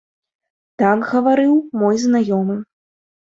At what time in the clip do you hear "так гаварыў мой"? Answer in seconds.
0.81-1.95